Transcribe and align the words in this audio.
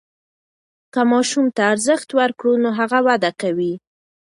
که 0.93 1.01
ماسوم 1.09 1.45
ته 1.55 1.61
ارزښت 1.71 2.09
ورکړو 2.19 2.53
نو 2.63 2.69
هغه 2.79 2.99
وده 3.07 3.31
کوي. 3.41 3.73